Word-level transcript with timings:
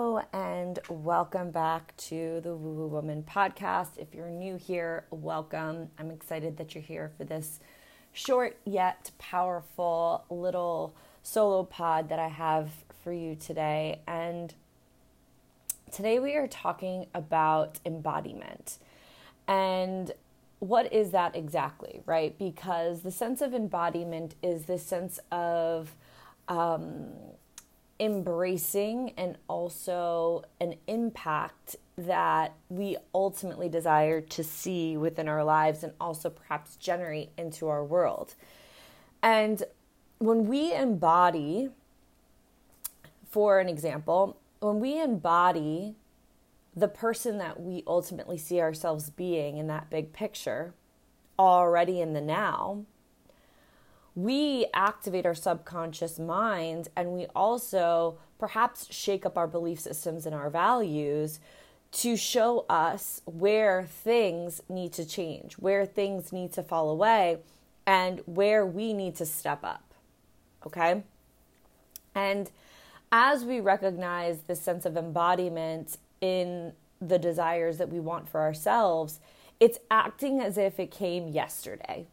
And 0.00 0.78
welcome 0.88 1.50
back 1.50 1.94
to 1.98 2.40
the 2.40 2.56
Woo 2.56 2.72
Woo 2.72 2.86
Woman 2.86 3.22
podcast. 3.22 3.98
If 3.98 4.14
you're 4.14 4.30
new 4.30 4.56
here, 4.56 5.04
welcome. 5.10 5.90
I'm 5.98 6.10
excited 6.10 6.56
that 6.56 6.74
you're 6.74 6.82
here 6.82 7.10
for 7.18 7.24
this 7.24 7.60
short 8.10 8.56
yet 8.64 9.10
powerful 9.18 10.24
little 10.30 10.94
solo 11.22 11.64
pod 11.64 12.08
that 12.08 12.18
I 12.18 12.28
have 12.28 12.70
for 13.04 13.12
you 13.12 13.34
today. 13.34 14.00
And 14.06 14.54
today 15.92 16.18
we 16.18 16.34
are 16.34 16.48
talking 16.48 17.04
about 17.14 17.78
embodiment. 17.84 18.78
And 19.46 20.12
what 20.60 20.90
is 20.94 21.10
that 21.10 21.36
exactly, 21.36 22.00
right? 22.06 22.38
Because 22.38 23.02
the 23.02 23.12
sense 23.12 23.42
of 23.42 23.52
embodiment 23.52 24.34
is 24.42 24.64
this 24.64 24.82
sense 24.82 25.20
of 25.30 25.94
um, 26.48 27.10
embracing 28.00 29.12
and 29.18 29.36
also 29.46 30.42
an 30.58 30.74
impact 30.86 31.76
that 31.98 32.54
we 32.70 32.96
ultimately 33.14 33.68
desire 33.68 34.22
to 34.22 34.42
see 34.42 34.96
within 34.96 35.28
our 35.28 35.44
lives 35.44 35.84
and 35.84 35.92
also 36.00 36.30
perhaps 36.30 36.76
generate 36.76 37.30
into 37.36 37.68
our 37.68 37.84
world. 37.84 38.34
And 39.22 39.62
when 40.18 40.48
we 40.48 40.74
embody, 40.74 41.68
for 43.28 43.60
an 43.60 43.68
example, 43.68 44.38
when 44.60 44.80
we 44.80 45.00
embody 45.00 45.94
the 46.74 46.88
person 46.88 47.36
that 47.38 47.60
we 47.60 47.82
ultimately 47.86 48.38
see 48.38 48.60
ourselves 48.60 49.10
being 49.10 49.58
in 49.58 49.66
that 49.66 49.90
big 49.90 50.14
picture 50.14 50.72
already 51.38 52.00
in 52.00 52.14
the 52.14 52.20
now, 52.20 52.84
we 54.14 54.66
activate 54.74 55.26
our 55.26 55.34
subconscious 55.34 56.18
mind 56.18 56.88
and 56.96 57.10
we 57.12 57.26
also 57.34 58.18
perhaps 58.38 58.92
shake 58.92 59.24
up 59.24 59.38
our 59.38 59.46
belief 59.46 59.80
systems 59.80 60.26
and 60.26 60.34
our 60.34 60.50
values 60.50 61.40
to 61.92 62.16
show 62.16 62.64
us 62.68 63.20
where 63.24 63.84
things 63.86 64.62
need 64.68 64.92
to 64.92 65.04
change, 65.04 65.54
where 65.54 65.84
things 65.84 66.32
need 66.32 66.52
to 66.52 66.62
fall 66.62 66.90
away, 66.90 67.38
and 67.86 68.20
where 68.26 68.64
we 68.64 68.92
need 68.92 69.16
to 69.16 69.26
step 69.26 69.64
up. 69.64 69.94
Okay? 70.66 71.02
And 72.14 72.50
as 73.10 73.44
we 73.44 73.60
recognize 73.60 74.40
this 74.42 74.60
sense 74.60 74.86
of 74.86 74.96
embodiment 74.96 75.98
in 76.20 76.72
the 77.00 77.18
desires 77.18 77.78
that 77.78 77.88
we 77.88 77.98
want 77.98 78.28
for 78.28 78.40
ourselves, 78.40 79.20
it's 79.58 79.78
acting 79.90 80.40
as 80.40 80.56
if 80.56 80.78
it 80.78 80.90
came 80.90 81.28
yesterday. 81.28 82.06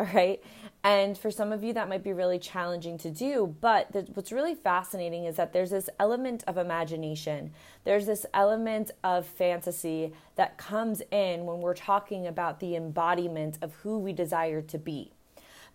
All 0.08 0.08
right. 0.14 0.42
And 0.82 1.18
for 1.18 1.30
some 1.30 1.52
of 1.52 1.62
you, 1.62 1.74
that 1.74 1.86
might 1.86 2.02
be 2.02 2.14
really 2.14 2.38
challenging 2.38 2.96
to 2.98 3.10
do. 3.10 3.54
But 3.60 3.92
the, 3.92 4.08
what's 4.14 4.32
really 4.32 4.54
fascinating 4.54 5.26
is 5.26 5.36
that 5.36 5.52
there's 5.52 5.68
this 5.68 5.90
element 5.98 6.42
of 6.46 6.56
imagination, 6.56 7.52
there's 7.84 8.06
this 8.06 8.24
element 8.32 8.92
of 9.04 9.26
fantasy 9.26 10.14
that 10.36 10.56
comes 10.56 11.02
in 11.10 11.44
when 11.44 11.60
we're 11.60 11.74
talking 11.74 12.26
about 12.26 12.60
the 12.60 12.76
embodiment 12.76 13.58
of 13.60 13.74
who 13.74 13.98
we 13.98 14.14
desire 14.14 14.62
to 14.62 14.78
be. 14.78 15.12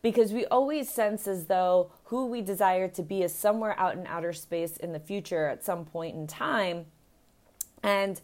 Because 0.01 0.33
we 0.33 0.47
always 0.47 0.89
sense 0.89 1.27
as 1.27 1.45
though 1.45 1.91
who 2.05 2.25
we 2.25 2.41
desire 2.41 2.88
to 2.88 3.03
be 3.03 3.21
is 3.21 3.31
somewhere 3.33 3.79
out 3.79 3.95
in 3.95 4.07
outer 4.07 4.33
space 4.33 4.75
in 4.77 4.91
the 4.91 5.00
future 5.00 5.45
at 5.45 5.63
some 5.63 5.85
point 5.85 6.16
in 6.16 6.25
time. 6.25 6.88
And 7.83 8.19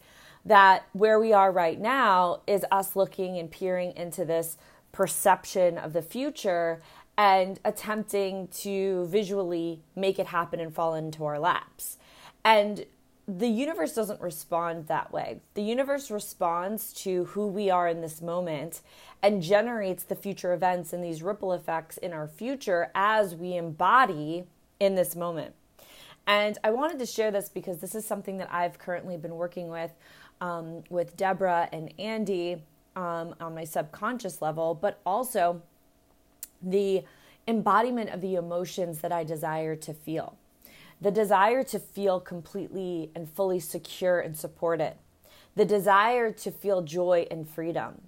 that 0.46 0.88
where 0.94 1.20
we 1.20 1.32
are 1.32 1.52
right 1.52 1.80
now 1.80 2.42
is 2.48 2.66
us 2.72 2.96
looking 2.96 3.38
and 3.38 3.52
peering 3.52 3.94
into 3.96 4.26
this 4.26 4.58
perception 4.92 5.78
of 5.78 5.94
the 5.94 6.02
future 6.02 6.82
and 7.18 7.60
attempting 7.66 8.48
to 8.48 9.06
visually 9.08 9.82
make 9.96 10.18
it 10.20 10.28
happen 10.28 10.60
and 10.60 10.74
fall 10.74 10.96
into 10.96 11.26
our 11.26 11.40
laps. 11.40 11.98
And 12.44 12.86
the 13.28 13.48
universe 13.48 13.94
doesn't 13.94 14.20
respond 14.20 14.88
that 14.88 15.12
way. 15.14 15.40
The 15.54 15.62
universe 15.62 16.10
responds 16.10 16.92
to 17.04 17.26
who 17.26 17.48
we 17.48 17.70
are 17.70 17.88
in 17.88 18.02
this 18.02 18.22
moment 18.22 18.82
and 19.22 19.42
generates 19.42 20.04
the 20.04 20.16
future 20.16 20.54
events 20.54 20.92
and 20.94 21.04
these 21.04 21.22
ripple 21.22 21.54
effects 21.54 21.98
in 21.98 22.14
our 22.14 22.28
future 22.28 22.92
as 22.96 23.36
we 23.36 23.56
embody 23.56 24.46
in 24.80 24.96
this 24.96 25.16
moment. 25.16 25.54
And 26.28 26.58
I 26.64 26.72
wanted 26.72 27.00
to 27.00 27.06
share 27.06 27.32
this 27.32 27.50
because 27.50 27.80
this 27.80 27.96
is 27.96 28.06
something 28.06 28.38
that 28.38 28.52
I've 28.52 28.80
currently 28.80 29.18
been 29.18 29.36
working 29.36 29.70
with 29.70 29.92
um, 30.40 30.84
with 30.90 31.16
Deborah 31.16 31.70
and 31.72 31.94
Andy 32.00 32.64
um, 32.96 33.36
on 33.40 33.56
my 33.56 33.64
subconscious 33.64 34.42
level, 34.42 34.76
but 34.76 35.00
also 35.06 35.62
the 36.62 37.04
embodiment 37.48 38.10
of 38.10 38.22
the 38.22 38.36
emotions 38.36 39.00
that 39.00 39.12
I 39.12 39.24
desire 39.24 39.76
to 39.76 39.94
feel. 39.94 40.38
The 41.00 41.12
desire 41.12 41.64
to 41.64 41.80
feel 41.80 42.20
completely 42.20 43.12
and 43.16 43.28
fully 43.28 43.60
secure 43.60 44.20
and 44.20 44.38
supported. 44.38 44.94
The 45.56 45.66
desire 45.66 46.32
to 46.32 46.52
feel 46.52 46.82
joy 46.82 47.28
and 47.32 47.50
freedom. 47.50 48.02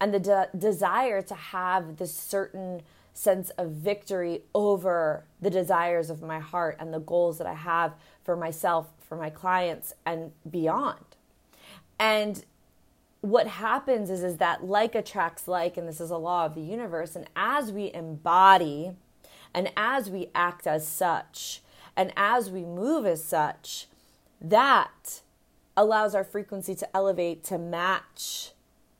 And 0.00 0.14
the 0.14 0.20
de- 0.20 0.48
desire 0.56 1.22
to 1.22 1.34
have 1.34 1.96
this 1.96 2.14
certain 2.14 2.82
sense 3.12 3.50
of 3.50 3.70
victory 3.70 4.42
over 4.54 5.24
the 5.40 5.50
desires 5.50 6.10
of 6.10 6.22
my 6.22 6.38
heart 6.38 6.76
and 6.78 6.92
the 6.92 7.00
goals 7.00 7.38
that 7.38 7.46
I 7.46 7.54
have 7.54 7.94
for 8.22 8.36
myself, 8.36 8.88
for 9.00 9.16
my 9.16 9.30
clients, 9.30 9.94
and 10.04 10.32
beyond. 10.48 11.04
And 11.98 12.44
what 13.20 13.46
happens 13.46 14.10
is 14.10 14.22
is 14.22 14.36
that 14.36 14.64
like 14.64 14.94
attracts 14.94 15.48
like 15.48 15.76
and 15.76 15.88
this 15.88 16.00
is 16.00 16.10
a 16.10 16.16
law 16.16 16.46
of 16.46 16.54
the 16.54 16.60
universe 16.60 17.16
and 17.16 17.26
as 17.34 17.72
we 17.72 17.92
embody 17.92 18.92
and 19.54 19.70
as 19.76 20.10
we 20.10 20.28
act 20.34 20.66
as 20.66 20.86
such 20.86 21.62
and 21.96 22.12
as 22.16 22.50
we 22.50 22.62
move 22.64 23.06
as 23.06 23.24
such 23.24 23.86
that 24.40 25.22
allows 25.76 26.14
our 26.14 26.24
frequency 26.24 26.74
to 26.74 26.96
elevate 26.96 27.42
to 27.42 27.58
match 27.58 28.52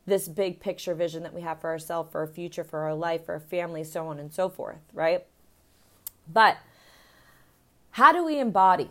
this 0.06 0.28
big 0.28 0.60
picture 0.60 0.94
vision 0.94 1.22
that 1.22 1.34
we 1.34 1.40
have 1.42 1.60
for 1.60 1.70
ourselves 1.70 2.10
for 2.10 2.20
our 2.20 2.26
future 2.26 2.64
for 2.64 2.80
our 2.80 2.94
life 2.94 3.26
for 3.26 3.34
our 3.34 3.40
family 3.40 3.84
so 3.84 4.06
on 4.06 4.18
and 4.18 4.32
so 4.32 4.48
forth 4.48 4.80
right? 4.92 5.24
But 6.32 6.56
how 7.90 8.12
do 8.12 8.24
we 8.24 8.40
embody 8.40 8.90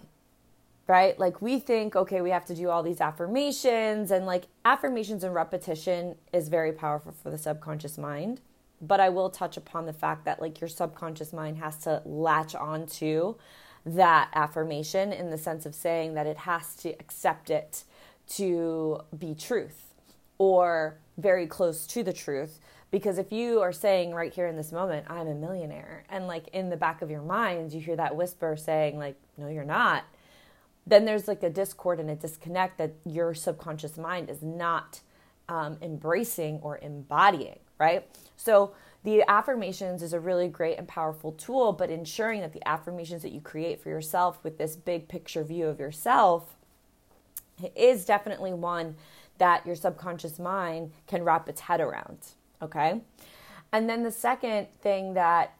right? 0.87 1.17
Like 1.19 1.41
we 1.41 1.59
think, 1.59 1.95
okay, 1.95 2.21
we 2.21 2.29
have 2.29 2.45
to 2.45 2.55
do 2.55 2.69
all 2.69 2.83
these 2.83 3.01
affirmations, 3.01 4.11
and 4.11 4.25
like 4.25 4.45
affirmations 4.63 5.23
and 5.23 5.33
repetition 5.33 6.15
is 6.31 6.49
very 6.49 6.71
powerful 6.71 7.11
for 7.11 7.29
the 7.31 7.37
subconscious 7.37 7.97
mind. 7.97 8.41
But 8.81 8.99
I 8.99 9.09
will 9.09 9.29
touch 9.29 9.57
upon 9.57 9.85
the 9.85 9.93
fact 9.93 10.25
that 10.25 10.41
like 10.41 10.61
your 10.61 10.67
subconscious 10.67 11.33
mind 11.33 11.57
has 11.57 11.77
to 11.79 12.01
latch 12.05 12.53
onto 12.55 13.35
that 13.85 14.29
affirmation 14.33 15.13
in 15.13 15.29
the 15.29 15.37
sense 15.37 15.65
of 15.65 15.73
saying 15.75 16.15
that 16.15 16.27
it 16.27 16.37
has 16.37 16.75
to 16.77 16.89
accept 16.99 17.49
it 17.49 17.83
to 18.27 19.01
be 19.17 19.35
truth 19.35 19.93
or 20.37 20.97
very 21.17 21.47
close 21.47 21.87
to 21.87 22.03
the 22.03 22.13
truth. 22.13 22.59
Because 22.91 23.17
if 23.17 23.31
you 23.31 23.61
are 23.61 23.71
saying 23.71 24.13
right 24.13 24.33
here 24.33 24.47
in 24.47 24.55
this 24.55 24.71
moment, 24.71 25.05
I'm 25.09 25.27
a 25.27 25.35
millionaire, 25.35 26.05
and 26.09 26.27
like 26.27 26.47
in 26.49 26.69
the 26.69 26.77
back 26.77 27.01
of 27.01 27.09
your 27.09 27.21
mind, 27.21 27.73
you 27.73 27.81
hear 27.81 27.95
that 27.95 28.15
whisper 28.15 28.55
saying, 28.55 28.97
like, 28.97 29.15
no, 29.37 29.47
you're 29.47 29.63
not 29.63 30.03
then 30.87 31.05
there's 31.05 31.27
like 31.27 31.43
a 31.43 31.49
discord 31.49 31.99
and 31.99 32.09
a 32.09 32.15
disconnect 32.15 32.77
that 32.77 32.93
your 33.05 33.33
subconscious 33.33 33.97
mind 33.97 34.29
is 34.29 34.41
not 34.43 35.01
um, 35.49 35.77
embracing 35.81 36.59
or 36.61 36.77
embodying, 36.77 37.59
right? 37.79 38.07
So 38.37 38.73
the 39.03 39.23
affirmations 39.27 40.01
is 40.03 40.13
a 40.13 40.19
really 40.19 40.47
great 40.47 40.77
and 40.77 40.87
powerful 40.87 41.31
tool, 41.33 41.73
but 41.73 41.89
ensuring 41.89 42.41
that 42.41 42.53
the 42.53 42.67
affirmations 42.67 43.21
that 43.23 43.31
you 43.31 43.41
create 43.41 43.81
for 43.81 43.89
yourself 43.89 44.43
with 44.43 44.57
this 44.57 44.75
big 44.75 45.07
picture 45.07 45.43
view 45.43 45.67
of 45.67 45.79
yourself 45.79 46.55
is 47.75 48.05
definitely 48.05 48.53
one 48.53 48.95
that 49.37 49.65
your 49.65 49.75
subconscious 49.75 50.39
mind 50.39 50.91
can 51.07 51.23
wrap 51.23 51.49
its 51.49 51.61
head 51.61 51.81
around, 51.81 52.17
okay? 52.61 53.01
And 53.71 53.89
then 53.89 54.03
the 54.03 54.11
second 54.11 54.67
thing 54.81 55.13
that 55.15 55.55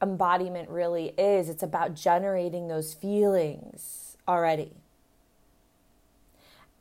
embodiment 0.00 0.68
really 0.68 1.08
is, 1.18 1.48
it's 1.48 1.62
about 1.62 1.94
generating 1.94 2.68
those 2.68 2.94
feelings 2.94 4.15
already. 4.28 4.72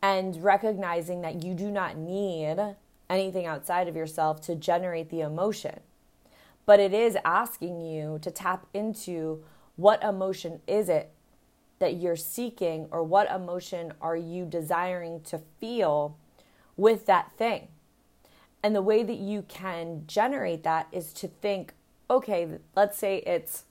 And 0.02 0.44
recognizing 0.44 1.22
that 1.22 1.44
you 1.44 1.54
do 1.54 1.72
not 1.72 1.98
need 1.98 2.76
anything 3.10 3.46
outside 3.46 3.88
of 3.88 3.96
yourself 3.96 4.42
to 4.42 4.56
generate 4.56 5.10
the 5.10 5.22
emotion. 5.22 5.80
but 6.66 6.80
it 6.80 6.94
is 6.94 7.18
asking 7.24 7.82
you 7.82 8.20
to 8.22 8.32
tap 8.32 8.66
into 8.74 9.44
what 9.76 10.04
emotion 10.04 10.62
is 10.68 10.90
it 10.90 11.12
that 11.80 11.96
you're 11.96 12.16
seeking 12.16 12.88
or 12.92 13.04
what 13.04 13.30
emotion 13.30 13.94
are 14.02 14.16
you 14.16 14.46
desiring 14.46 15.22
to 15.22 15.40
feel 15.60 16.18
with 16.78 17.06
that 17.06 17.32
thing. 17.38 17.68
And 18.64 18.76
the 18.76 18.82
way 18.82 19.04
that 19.04 19.18
you 19.18 19.44
can 19.44 20.04
generate 20.08 20.64
that 20.64 20.88
is 20.92 21.14
to 21.14 21.28
think, 21.28 21.74
okay, 22.10 22.48
let's 22.76 22.98
say 22.98 23.18
it's 23.18 23.66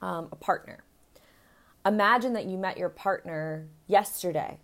um, 0.00 0.28
a 0.30 0.36
partner. 0.36 0.84
Imagine 1.84 2.32
that 2.34 2.46
you 2.46 2.58
met 2.58 2.76
your 2.76 2.88
partner 2.88 3.66
yesterday. 3.86 4.58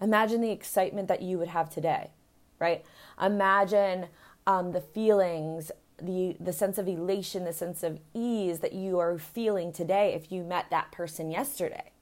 Imagine 0.00 0.40
the 0.40 0.50
excitement 0.50 1.08
that 1.08 1.22
you 1.22 1.38
would 1.38 1.48
have 1.48 1.70
today, 1.70 2.10
right? 2.58 2.84
Imagine 3.20 4.06
um, 4.46 4.72
the 4.72 4.80
feelings, 4.80 5.70
the 6.00 6.36
the 6.40 6.52
sense 6.52 6.78
of 6.78 6.88
elation, 6.88 7.44
the 7.44 7.52
sense 7.52 7.82
of 7.82 8.00
ease 8.12 8.58
that 8.58 8.72
you 8.72 8.98
are 8.98 9.18
feeling 9.18 9.72
today 9.72 10.14
if 10.14 10.32
you 10.32 10.42
met 10.42 10.66
that 10.70 10.90
person 10.90 11.30
yesterday, 11.30 11.92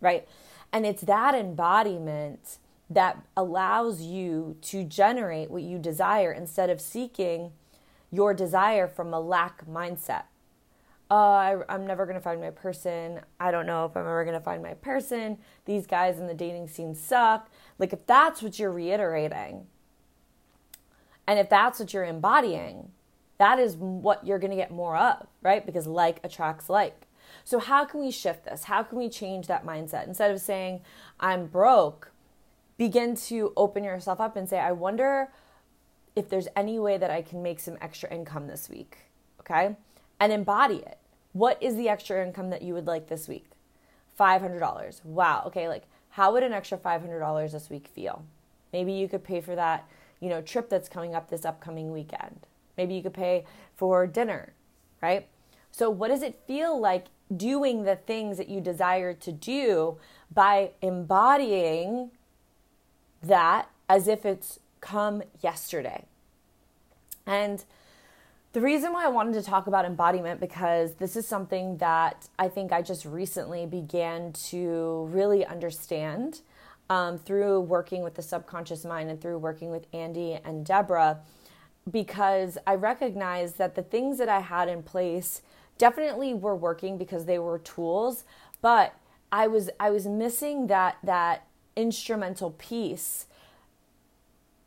right? 0.00 0.26
And 0.72 0.86
it's 0.86 1.02
that 1.02 1.34
embodiment 1.34 2.58
that 2.88 3.22
allows 3.36 4.02
you 4.02 4.56
to 4.62 4.84
generate 4.84 5.50
what 5.50 5.62
you 5.62 5.78
desire 5.78 6.32
instead 6.32 6.70
of 6.70 6.80
seeking 6.80 7.52
your 8.10 8.32
desire 8.32 8.86
from 8.86 9.12
a 9.12 9.20
lack 9.20 9.66
mindset. 9.66 10.24
Uh, 11.08 11.14
I, 11.14 11.56
I'm 11.68 11.86
never 11.86 12.04
going 12.04 12.16
to 12.16 12.20
find 12.20 12.40
my 12.40 12.50
person. 12.50 13.20
I 13.38 13.50
don't 13.52 13.66
know 13.66 13.84
if 13.84 13.96
I'm 13.96 14.02
ever 14.02 14.24
going 14.24 14.36
to 14.36 14.44
find 14.44 14.62
my 14.62 14.74
person. 14.74 15.38
These 15.64 15.86
guys 15.86 16.18
in 16.18 16.26
the 16.26 16.34
dating 16.34 16.68
scene 16.68 16.94
suck. 16.94 17.48
Like, 17.78 17.92
if 17.92 18.04
that's 18.06 18.42
what 18.42 18.58
you're 18.58 18.72
reiterating, 18.72 19.66
and 21.26 21.38
if 21.38 21.48
that's 21.48 21.78
what 21.78 21.92
you're 21.94 22.04
embodying, 22.04 22.90
that 23.38 23.58
is 23.58 23.76
what 23.76 24.26
you're 24.26 24.38
going 24.38 24.50
to 24.50 24.56
get 24.56 24.70
more 24.70 24.96
of, 24.96 25.26
right? 25.42 25.64
Because 25.64 25.86
like 25.86 26.20
attracts 26.24 26.68
like. 26.68 27.06
So, 27.44 27.60
how 27.60 27.84
can 27.84 28.00
we 28.00 28.10
shift 28.10 28.44
this? 28.44 28.64
How 28.64 28.82
can 28.82 28.98
we 28.98 29.08
change 29.08 29.46
that 29.46 29.64
mindset? 29.64 30.06
Instead 30.06 30.30
of 30.30 30.40
saying, 30.40 30.80
I'm 31.20 31.46
broke, 31.46 32.10
begin 32.76 33.14
to 33.16 33.52
open 33.56 33.84
yourself 33.84 34.20
up 34.20 34.36
and 34.36 34.48
say, 34.48 34.58
I 34.58 34.72
wonder 34.72 35.28
if 36.16 36.28
there's 36.28 36.48
any 36.56 36.78
way 36.78 36.98
that 36.98 37.10
I 37.10 37.22
can 37.22 37.42
make 37.42 37.60
some 37.60 37.76
extra 37.80 38.12
income 38.12 38.46
this 38.46 38.68
week. 38.68 38.98
Okay. 39.40 39.76
And 40.18 40.32
embody 40.32 40.76
it. 40.76 40.98
What 41.32 41.62
is 41.62 41.76
the 41.76 41.88
extra 41.88 42.24
income 42.24 42.50
that 42.50 42.62
you 42.62 42.74
would 42.74 42.86
like 42.86 43.08
this 43.08 43.28
week? 43.28 43.50
$500. 44.18 45.04
Wow. 45.04 45.44
Okay. 45.46 45.68
Like, 45.68 45.84
how 46.10 46.32
would 46.32 46.42
an 46.42 46.52
extra 46.52 46.78
$500 46.78 47.52
this 47.52 47.68
week 47.68 47.88
feel? 47.88 48.24
Maybe 48.72 48.92
you 48.92 49.08
could 49.08 49.24
pay 49.24 49.40
for 49.40 49.54
that, 49.54 49.86
you 50.20 50.28
know, 50.28 50.40
trip 50.40 50.70
that's 50.70 50.88
coming 50.88 51.14
up 51.14 51.28
this 51.28 51.44
upcoming 51.44 51.92
weekend. 51.92 52.46
Maybe 52.76 52.94
you 52.94 53.02
could 53.02 53.14
pay 53.14 53.44
for 53.74 54.06
dinner, 54.06 54.52
right? 55.02 55.28
So, 55.70 55.90
what 55.90 56.08
does 56.08 56.22
it 56.22 56.40
feel 56.46 56.78
like 56.78 57.06
doing 57.34 57.84
the 57.84 57.96
things 57.96 58.36
that 58.36 58.48
you 58.48 58.60
desire 58.60 59.12
to 59.12 59.32
do 59.32 59.96
by 60.32 60.70
embodying 60.80 62.10
that 63.22 63.68
as 63.88 64.08
if 64.08 64.24
it's 64.24 64.60
come 64.80 65.22
yesterday. 65.40 66.04
And 67.26 67.64
the 68.56 68.62
reason 68.62 68.90
why 68.94 69.04
I 69.04 69.08
wanted 69.08 69.34
to 69.34 69.42
talk 69.42 69.66
about 69.66 69.84
embodiment 69.84 70.40
because 70.40 70.94
this 70.94 71.14
is 71.14 71.28
something 71.28 71.76
that 71.76 72.30
I 72.38 72.48
think 72.48 72.72
I 72.72 72.80
just 72.80 73.04
recently 73.04 73.66
began 73.66 74.32
to 74.48 75.10
really 75.12 75.44
understand 75.44 76.40
um, 76.88 77.18
through 77.18 77.60
working 77.60 78.00
with 78.00 78.14
the 78.14 78.22
subconscious 78.22 78.86
mind 78.86 79.10
and 79.10 79.20
through 79.20 79.36
working 79.36 79.70
with 79.70 79.86
Andy 79.92 80.38
and 80.42 80.64
Deborah 80.64 81.18
because 81.90 82.56
I 82.66 82.76
recognized 82.76 83.58
that 83.58 83.74
the 83.74 83.82
things 83.82 84.16
that 84.16 84.30
I 84.30 84.40
had 84.40 84.70
in 84.70 84.82
place 84.82 85.42
definitely 85.76 86.32
were 86.32 86.56
working 86.56 86.96
because 86.96 87.26
they 87.26 87.38
were 87.38 87.58
tools, 87.58 88.24
but 88.62 88.94
I 89.30 89.48
was 89.48 89.68
I 89.78 89.90
was 89.90 90.06
missing 90.06 90.68
that 90.68 90.96
that 91.04 91.46
instrumental 91.76 92.52
piece 92.52 93.26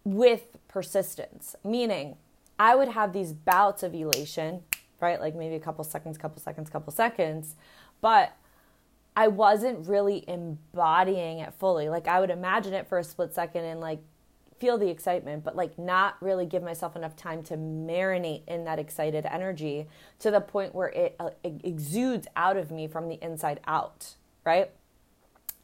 with 0.03 0.59
persistence, 0.68 1.56
meaning 1.63 2.18
I 2.60 2.76
would 2.76 2.90
have 2.90 3.14
these 3.14 3.32
bouts 3.32 3.82
of 3.84 3.96
elation, 3.96 4.62
right? 5.00 5.20
Like 5.20 5.34
maybe 5.34 5.56
a 5.56 5.60
couple 5.60 5.84
seconds, 5.86 6.18
couple 6.18 6.42
seconds, 6.42 6.70
couple 6.70 6.92
seconds, 6.92 7.56
but 8.02 8.36
I 9.16 9.28
wasn't 9.28 9.88
really 9.88 10.24
embodying 10.28 11.40
it 11.40 11.54
fully. 11.54 11.90
Like 11.90 12.08
I 12.08 12.20
would 12.20 12.30
imagine 12.30 12.74
it 12.74 12.88
for 12.88 12.98
a 12.98 13.04
split 13.04 13.34
second 13.34 13.64
and 13.64 13.80
like 13.80 14.00
feel 14.60 14.78
the 14.78 14.90
excitement, 14.90 15.44
but 15.44 15.56
like 15.56 15.80
not 15.80 16.16
really 16.22 16.46
give 16.46 16.62
myself 16.62 16.96
enough 16.96 17.16
time 17.16 17.42
to 17.44 17.56
marinate 17.56 18.42
in 18.48 18.66
that 18.66 18.78
excited 18.78 19.26
energy 19.26 19.88
to 20.20 20.30
the 20.30 20.42
point 20.42 20.76
where 20.76 20.90
it, 20.90 21.16
uh, 21.20 21.30
it 21.44 21.62
exudes 21.64 22.28
out 22.36 22.58
of 22.58 22.72
me 22.72 22.88
from 22.88 23.08
the 23.08 23.18
inside 23.22 23.62
out, 23.66 24.16
right? 24.46 24.70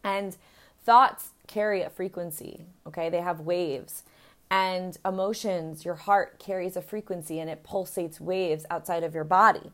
And 0.03 0.37
thoughts 0.83 1.31
carry 1.47 1.81
a 1.81 1.89
frequency, 1.89 2.65
okay? 2.87 3.09
They 3.09 3.21
have 3.21 3.41
waves. 3.41 4.03
And 4.49 4.97
emotions, 5.03 5.83
your 5.83 5.95
heart 5.95 6.39
carries 6.39 6.77
a 6.77 6.81
frequency 6.81 7.39
and 7.39 7.49
it 7.49 7.63
pulsates 7.63 8.19
waves 8.19 8.65
outside 8.69 9.03
of 9.03 9.13
your 9.13 9.23
body. 9.23 9.71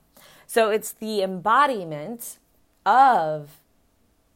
So 0.47 0.69
it's 0.69 0.91
the 0.91 1.21
embodiment 1.21 2.37
of 2.85 3.59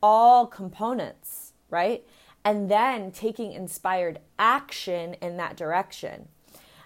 all 0.03 0.45
components, 0.45 1.53
right? 1.69 2.05
And 2.43 2.69
then 2.69 3.11
taking 3.11 3.53
inspired 3.53 4.19
action 4.37 5.15
in 5.15 5.37
that 5.37 5.57
direction. 5.57 6.27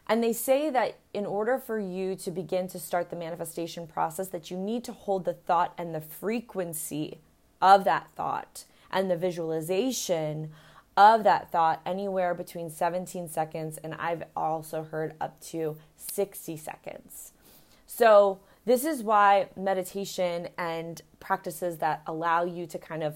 And 0.07 0.23
they 0.23 0.33
say 0.33 0.71
that 0.71 0.97
in 1.13 1.25
order 1.25 1.59
for 1.59 1.79
you 1.79 2.15
to 2.15 2.31
begin 2.31 2.67
to 2.69 2.79
start 2.79 3.09
the 3.09 3.15
manifestation 3.15 3.85
process 3.85 4.29
that 4.29 4.49
you 4.49 4.57
need 4.57 4.83
to 4.85 4.91
hold 4.91 5.25
the 5.25 5.33
thought 5.33 5.73
and 5.77 5.93
the 5.93 6.01
frequency 6.01 7.19
of 7.61 7.83
that 7.83 8.07
thought 8.15 8.63
and 8.91 9.11
the 9.11 9.17
visualization 9.17 10.49
of 10.99 11.23
that 11.23 11.49
thought 11.49 11.81
anywhere 11.85 12.33
between 12.33 12.69
17 12.69 13.29
seconds 13.29 13.77
and 13.77 13.93
I've 13.93 14.23
also 14.35 14.83
heard 14.83 15.13
up 15.21 15.39
to 15.45 15.77
60 15.95 16.57
seconds. 16.57 17.31
So, 17.87 18.39
this 18.65 18.83
is 18.83 19.01
why 19.01 19.47
meditation 19.55 20.49
and 20.57 21.01
practices 21.21 21.77
that 21.77 22.03
allow 22.05 22.43
you 22.43 22.67
to 22.67 22.77
kind 22.77 23.01
of 23.01 23.15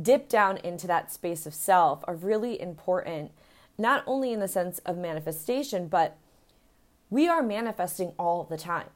dip 0.00 0.28
down 0.28 0.58
into 0.58 0.86
that 0.86 1.10
space 1.10 1.46
of 1.46 1.54
self 1.54 2.04
are 2.06 2.14
really 2.14 2.60
important, 2.60 3.32
not 3.78 4.04
only 4.06 4.34
in 4.34 4.40
the 4.40 4.46
sense 4.46 4.80
of 4.80 4.98
manifestation, 4.98 5.88
but 5.88 6.18
we 7.08 7.26
are 7.26 7.42
manifesting 7.42 8.12
all 8.18 8.44
the 8.44 8.58
time. 8.58 8.90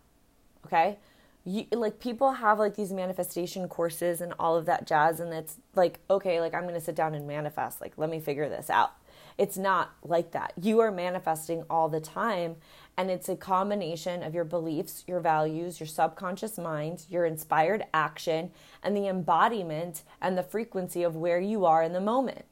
Okay? 0.67 0.99
You, 1.47 1.65
like 1.71 2.01
people 2.01 2.33
have 2.33 2.59
like 2.59 2.75
these 2.75 2.93
manifestation 2.93 3.69
courses 3.69 4.21
and 4.21 4.35
all 4.37 4.57
of 4.57 4.67
that 4.67 4.85
jazz 4.85 5.21
and 5.21 5.33
it's 5.33 5.59
like 5.77 6.01
okay 6.11 6.41
like 6.41 6.53
i'm 6.53 6.63
going 6.63 6.75
to 6.75 6.81
sit 6.81 6.97
down 6.97 7.15
and 7.15 7.27
manifest. 7.27 7.81
Like 7.81 7.93
let 7.97 8.11
me 8.11 8.19
figure 8.19 8.49
this 8.49 8.69
out. 8.69 8.93
It's 9.39 9.57
not 9.57 9.93
like 10.03 10.33
that. 10.33 10.55
You 10.61 10.81
are 10.81 10.91
manifesting 10.91 11.63
all 11.71 11.89
the 11.89 12.01
time 12.01 12.57
and 12.97 13.11
it's 13.11 13.29
a 13.29 13.37
combination 13.37 14.25
of 14.25 14.35
your 14.35 14.45
beliefs 14.45 15.05
your 15.07 15.21
values 15.21 15.79
your 15.79 15.87
subconscious 15.87 16.59
mind 16.59 17.05
your 17.09 17.25
inspired 17.25 17.85
action 17.95 18.51
and 18.83 18.97
the 18.97 19.07
embodiment 19.07 20.03
and 20.21 20.37
the 20.37 20.43
frequency 20.43 21.05
of 21.05 21.15
where 21.15 21.41
you 21.41 21.65
are 21.65 21.83
in 21.83 21.93
the 21.93 22.01
moment. 22.01 22.45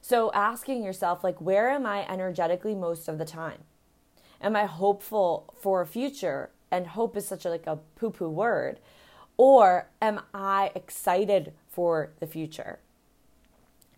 So 0.00 0.32
asking 0.32 0.82
yourself 0.82 1.22
like 1.22 1.38
where 1.42 1.68
am 1.68 1.84
i 1.84 2.08
energetically 2.08 2.74
most 2.74 3.06
of 3.06 3.18
the 3.18 3.26
time? 3.26 3.64
Am 4.40 4.56
i 4.56 4.64
hopeful 4.64 5.52
for 5.60 5.82
a 5.82 5.86
future 5.86 6.48
and 6.70 6.88
hope 6.88 7.16
is 7.16 7.26
such 7.26 7.44
a 7.44 7.50
like 7.50 7.66
a 7.66 7.78
poo 7.96 8.10
poo 8.10 8.28
word 8.28 8.78
or 9.36 9.88
am 10.02 10.20
i 10.34 10.70
excited 10.74 11.52
for 11.68 12.10
the 12.20 12.26
future? 12.26 12.78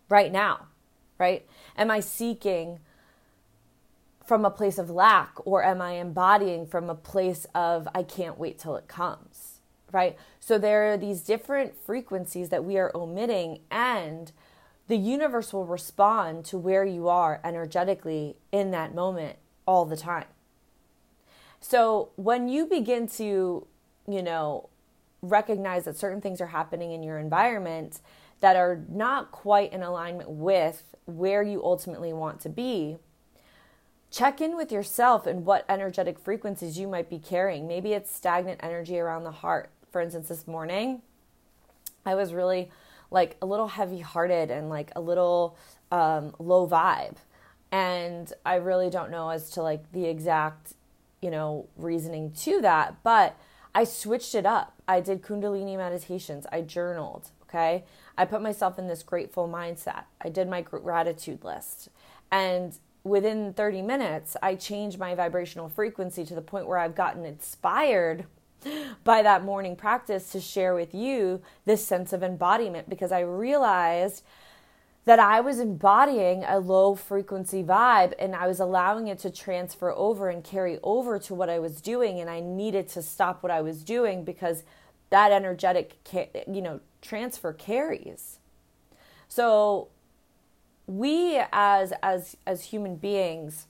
Right 0.08 0.32
now 0.32 0.66
right? 1.20 1.46
Am 1.76 1.90
i 1.90 2.00
seeking 2.00 2.80
from 4.24 4.44
a 4.44 4.50
place 4.50 4.78
of 4.78 4.90
lack 4.90 5.34
or 5.44 5.62
am 5.62 5.80
i 5.80 5.92
embodying 5.92 6.66
from 6.66 6.90
a 6.90 6.94
place 6.94 7.46
of 7.54 7.86
i 7.94 8.02
can't 8.02 8.38
wait 8.38 8.58
till 8.58 8.76
it 8.76 8.88
comes 8.88 9.60
right? 9.92 10.16
So 10.38 10.56
there 10.56 10.92
are 10.92 10.96
these 10.96 11.20
different 11.20 11.74
frequencies 11.76 12.50
that 12.50 12.64
we 12.64 12.78
are 12.78 12.92
omitting 12.94 13.60
and 13.70 14.30
the 14.86 14.96
universe 14.96 15.52
will 15.52 15.66
respond 15.66 16.44
to 16.46 16.58
where 16.58 16.84
you 16.84 17.08
are 17.08 17.40
energetically 17.44 18.36
in 18.52 18.70
that 18.70 18.94
moment 18.94 19.36
all 19.66 19.84
the 19.84 19.96
time 19.96 20.26
so 21.60 22.10
when 22.16 22.48
you 22.48 22.66
begin 22.66 23.06
to, 23.08 23.66
you 24.08 24.22
know, 24.22 24.68
recognize 25.22 25.84
that 25.84 25.96
certain 25.96 26.20
things 26.20 26.40
are 26.40 26.46
happening 26.46 26.92
in 26.92 27.02
your 27.02 27.18
environment 27.18 28.00
that 28.40 28.56
are 28.56 28.80
not 28.88 29.30
quite 29.30 29.72
in 29.72 29.82
alignment 29.82 30.30
with 30.30 30.94
where 31.04 31.42
you 31.42 31.62
ultimately 31.62 32.12
want 32.12 32.40
to 32.40 32.48
be, 32.48 32.96
check 34.10 34.40
in 34.40 34.56
with 34.56 34.72
yourself 34.72 35.26
and 35.26 35.44
what 35.44 35.64
energetic 35.68 36.18
frequencies 36.18 36.78
you 36.78 36.88
might 36.88 37.10
be 37.10 37.18
carrying. 37.18 37.68
Maybe 37.68 37.92
it's 37.92 38.14
stagnant 38.14 38.60
energy 38.62 38.98
around 38.98 39.24
the 39.24 39.30
heart. 39.30 39.70
For 39.92 40.00
instance, 40.00 40.28
this 40.28 40.46
morning, 40.46 41.02
I 42.06 42.14
was 42.14 42.32
really 42.32 42.70
like 43.10 43.36
a 43.42 43.46
little 43.46 43.68
heavy 43.68 44.00
hearted 44.00 44.50
and 44.50 44.70
like 44.70 44.90
a 44.96 45.00
little 45.00 45.56
um, 45.92 46.34
low 46.38 46.66
vibe. 46.66 47.16
And 47.72 48.32
I 48.44 48.56
really 48.56 48.88
don't 48.88 49.10
know 49.10 49.28
as 49.28 49.50
to 49.50 49.62
like 49.62 49.92
the 49.92 50.06
exact 50.06 50.74
you 51.20 51.30
know, 51.30 51.68
reasoning 51.76 52.32
to 52.32 52.60
that, 52.60 52.96
but 53.02 53.36
I 53.74 53.84
switched 53.84 54.34
it 54.34 54.46
up. 54.46 54.74
I 54.88 55.00
did 55.00 55.22
Kundalini 55.22 55.76
meditations. 55.76 56.46
I 56.50 56.62
journaled. 56.62 57.30
Okay. 57.48 57.84
I 58.16 58.24
put 58.24 58.42
myself 58.42 58.78
in 58.78 58.86
this 58.86 59.02
grateful 59.02 59.48
mindset. 59.48 60.04
I 60.20 60.28
did 60.28 60.48
my 60.48 60.60
gratitude 60.60 61.44
list. 61.44 61.88
And 62.30 62.76
within 63.02 63.54
30 63.54 63.82
minutes, 63.82 64.36
I 64.42 64.54
changed 64.54 64.98
my 64.98 65.14
vibrational 65.14 65.68
frequency 65.68 66.24
to 66.26 66.34
the 66.34 66.42
point 66.42 66.66
where 66.66 66.78
I've 66.78 66.94
gotten 66.94 67.24
inspired 67.24 68.26
by 69.04 69.22
that 69.22 69.44
morning 69.44 69.74
practice 69.74 70.30
to 70.32 70.40
share 70.40 70.74
with 70.74 70.94
you 70.94 71.40
this 71.64 71.84
sense 71.84 72.12
of 72.12 72.22
embodiment 72.22 72.88
because 72.88 73.10
I 73.10 73.20
realized 73.20 74.22
that 75.04 75.18
I 75.18 75.40
was 75.40 75.58
embodying 75.58 76.44
a 76.44 76.58
low 76.58 76.94
frequency 76.94 77.62
vibe 77.62 78.12
and 78.18 78.34
I 78.34 78.46
was 78.46 78.60
allowing 78.60 79.08
it 79.08 79.18
to 79.20 79.30
transfer 79.30 79.92
over 79.92 80.28
and 80.28 80.44
carry 80.44 80.78
over 80.82 81.18
to 81.20 81.34
what 81.34 81.48
I 81.48 81.58
was 81.58 81.80
doing 81.80 82.20
and 82.20 82.28
I 82.28 82.40
needed 82.40 82.88
to 82.88 83.02
stop 83.02 83.42
what 83.42 83.50
I 83.50 83.62
was 83.62 83.82
doing 83.82 84.24
because 84.24 84.62
that 85.08 85.32
energetic 85.32 85.96
you 86.12 86.62
know 86.62 86.80
transfer 87.00 87.52
carries. 87.52 88.38
So 89.28 89.88
we 90.86 91.40
as 91.50 91.92
as 92.02 92.36
as 92.46 92.64
human 92.64 92.96
beings 92.96 93.66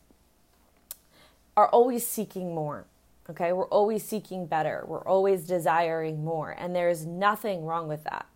are 1.57 1.69
always 1.69 2.07
seeking 2.07 2.55
more. 2.55 2.87
Okay? 3.29 3.53
We're 3.53 3.69
always 3.69 4.03
seeking 4.03 4.47
better. 4.47 4.85
We're 4.87 5.07
always 5.07 5.47
desiring 5.47 6.25
more 6.25 6.51
and 6.59 6.75
there's 6.75 7.07
nothing 7.07 7.65
wrong 7.65 7.87
with 7.87 8.03
that 8.05 8.27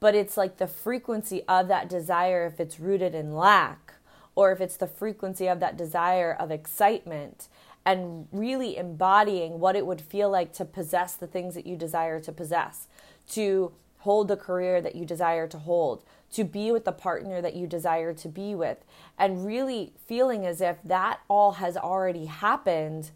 but 0.00 0.14
it's 0.14 0.36
like 0.36 0.58
the 0.58 0.66
frequency 0.66 1.42
of 1.48 1.68
that 1.68 1.88
desire 1.88 2.46
if 2.46 2.60
it's 2.60 2.80
rooted 2.80 3.14
in 3.14 3.34
lack 3.34 3.94
or 4.34 4.52
if 4.52 4.60
it's 4.60 4.76
the 4.76 4.86
frequency 4.86 5.48
of 5.48 5.60
that 5.60 5.76
desire 5.76 6.36
of 6.38 6.50
excitement 6.50 7.48
and 7.84 8.26
really 8.32 8.76
embodying 8.76 9.60
what 9.60 9.76
it 9.76 9.86
would 9.86 10.00
feel 10.00 10.28
like 10.28 10.52
to 10.52 10.64
possess 10.64 11.14
the 11.14 11.26
things 11.26 11.54
that 11.54 11.66
you 11.66 11.76
desire 11.76 12.20
to 12.20 12.32
possess, 12.32 12.88
to 13.28 13.72
hold 14.00 14.28
the 14.28 14.36
career 14.36 14.80
that 14.80 14.96
you 14.96 15.04
desire 15.04 15.46
to 15.46 15.58
hold, 15.58 16.04
to 16.32 16.44
be 16.44 16.70
with 16.70 16.84
the 16.84 16.92
partner 16.92 17.40
that 17.40 17.54
you 17.54 17.66
desire 17.66 18.12
to 18.12 18.28
be 18.28 18.54
with, 18.54 18.84
and 19.18 19.46
really 19.46 19.92
feeling 20.06 20.44
as 20.44 20.60
if 20.60 20.76
that 20.84 21.20
all 21.28 21.52
has 21.52 21.76
already 21.76 22.26
happened 22.26 23.10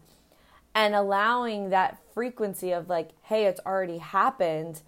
and 0.73 0.95
allowing 0.95 1.69
that 1.69 2.01
frequency 2.13 2.71
of 2.71 2.89
like, 2.89 3.09
hey, 3.23 3.45
it's 3.45 3.59
already 3.65 3.97
happened 3.97 4.81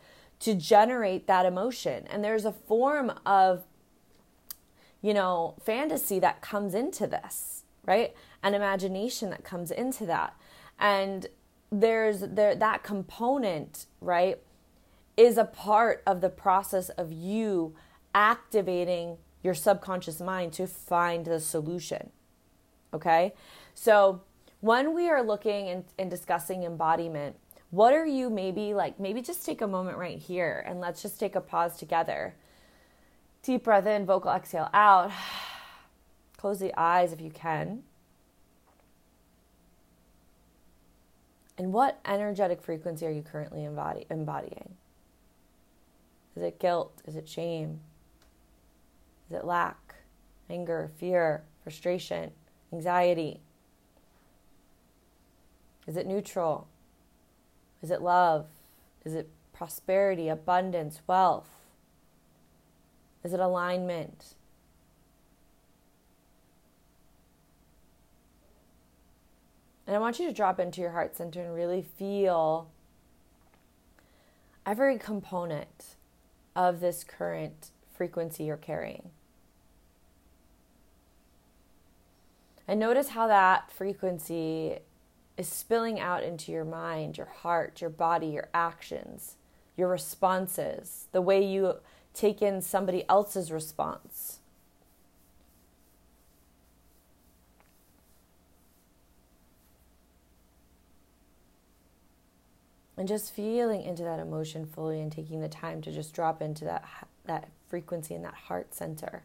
to 0.43 0.53
generate 0.53 1.25
that 1.27 1.45
emotion. 1.45 2.05
And 2.09 2.21
there's 2.21 2.43
a 2.43 2.51
form 2.51 3.13
of, 3.25 3.63
you 5.01 5.13
know, 5.13 5.55
fantasy 5.63 6.19
that 6.19 6.41
comes 6.41 6.73
into 6.73 7.07
this, 7.07 7.63
right? 7.85 8.13
An 8.43 8.53
imagination 8.53 9.29
that 9.29 9.45
comes 9.45 9.71
into 9.71 10.05
that. 10.05 10.35
And 10.77 11.27
there's 11.71 12.19
there 12.19 12.55
that 12.55 12.83
component, 12.83 13.85
right, 14.01 14.38
is 15.15 15.38
a 15.38 15.45
part 15.45 16.03
of 16.05 16.19
the 16.19 16.29
process 16.29 16.89
of 16.89 17.13
you 17.13 17.73
activating 18.13 19.17
your 19.43 19.53
subconscious 19.53 20.19
mind 20.19 20.51
to 20.53 20.67
find 20.67 21.23
the 21.23 21.39
solution. 21.39 22.09
Okay? 22.93 23.33
So 23.73 24.21
when 24.59 24.93
we 24.93 25.09
are 25.09 25.23
looking 25.23 25.69
and, 25.69 25.85
and 25.97 26.09
discussing 26.09 26.63
embodiment, 26.63 27.38
what 27.73 27.95
are 27.95 28.05
you 28.05 28.29
maybe 28.29 28.75
like? 28.75 28.99
Maybe 28.99 29.19
just 29.19 29.47
take 29.47 29.61
a 29.61 29.67
moment 29.67 29.97
right 29.97 30.19
here 30.19 30.63
and 30.67 30.79
let's 30.79 31.01
just 31.01 31.19
take 31.19 31.33
a 31.33 31.41
pause 31.41 31.75
together. 31.75 32.35
Deep 33.41 33.63
breath 33.63 33.87
in, 33.87 34.05
vocal 34.05 34.29
exhale 34.29 34.69
out. 34.75 35.11
Close 36.37 36.59
the 36.59 36.71
eyes 36.77 37.13
if 37.13 37.19
you 37.19 37.31
can. 37.31 37.81
And 41.57 41.73
what 41.73 41.99
energetic 42.05 42.61
frequency 42.61 43.07
are 43.07 43.11
you 43.11 43.23
currently 43.23 43.63
embody- 43.63 44.05
embodying? 44.07 44.75
Is 46.35 46.43
it 46.43 46.59
guilt? 46.59 47.01
Is 47.07 47.15
it 47.15 47.27
shame? 47.27 47.79
Is 49.31 49.37
it 49.37 49.45
lack, 49.45 49.95
anger, 50.47 50.91
fear, 50.99 51.41
frustration, 51.63 52.33
anxiety? 52.71 53.39
Is 55.87 55.97
it 55.97 56.05
neutral? 56.05 56.67
Is 57.83 57.91
it 57.91 58.01
love? 58.01 58.47
Is 59.03 59.13
it 59.13 59.29
prosperity, 59.51 60.29
abundance, 60.29 61.01
wealth? 61.05 61.49
Is 63.23 63.33
it 63.33 63.39
alignment? 63.39 64.35
And 69.85 69.95
I 69.95 69.99
want 69.99 70.17
you 70.17 70.27
to 70.27 70.33
drop 70.33 70.59
into 70.61 70.79
your 70.79 70.91
heart 70.91 71.15
center 71.17 71.43
and 71.43 71.53
really 71.53 71.81
feel 71.81 72.69
every 74.65 74.97
component 74.97 75.97
of 76.55 76.79
this 76.79 77.03
current 77.03 77.71
frequency 77.93 78.45
you're 78.45 78.55
carrying. 78.55 79.09
And 82.65 82.79
notice 82.79 83.09
how 83.09 83.27
that 83.27 83.71
frequency 83.71 84.79
is 85.37 85.47
spilling 85.47 85.99
out 85.99 86.23
into 86.23 86.51
your 86.51 86.65
mind, 86.65 87.17
your 87.17 87.27
heart, 87.27 87.81
your 87.81 87.89
body, 87.89 88.27
your 88.27 88.49
actions, 88.53 89.35
your 89.75 89.89
responses, 89.89 91.07
the 91.11 91.21
way 91.21 91.43
you 91.43 91.75
take 92.13 92.41
in 92.41 92.61
somebody 92.61 93.03
else's 93.09 93.51
response. 93.51 94.39
And 102.95 103.07
just 103.07 103.33
feeling 103.33 103.81
into 103.81 104.03
that 104.03 104.19
emotion 104.19 104.67
fully 104.67 105.01
and 105.01 105.11
taking 105.11 105.41
the 105.41 105.49
time 105.49 105.81
to 105.81 105.91
just 105.91 106.13
drop 106.13 106.41
into 106.41 106.63
that 106.65 106.85
that 107.25 107.49
frequency 107.67 108.13
in 108.13 108.21
that 108.21 108.33
heart 108.33 108.75
center. 108.75 109.23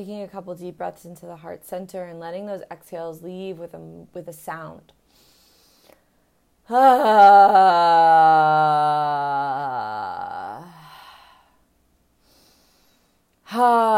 Taking 0.00 0.22
a 0.22 0.28
couple 0.28 0.54
deep 0.54 0.78
breaths 0.78 1.04
into 1.04 1.26
the 1.26 1.36
heart 1.36 1.62
center 1.62 2.04
and 2.04 2.18
letting 2.18 2.46
those 2.46 2.62
exhales 2.70 3.22
leave 3.22 3.58
with 3.58 3.74
a, 3.74 4.06
with 4.14 4.28
a 4.28 4.32
sound. 4.32 4.94
Ah. 6.70 7.04
Ah. 13.52 13.90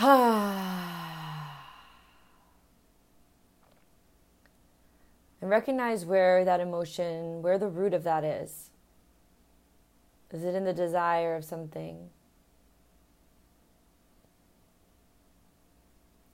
Ah. 0.00 1.68
And 5.40 5.48
recognize 5.48 6.04
where 6.04 6.44
that 6.44 6.58
emotion, 6.58 7.42
where 7.42 7.58
the 7.58 7.68
root 7.68 7.94
of 7.94 8.02
that 8.02 8.24
is. 8.24 8.70
Is 10.34 10.42
it 10.42 10.56
in 10.56 10.64
the 10.64 10.72
desire 10.72 11.36
of 11.36 11.44
something? 11.44 12.10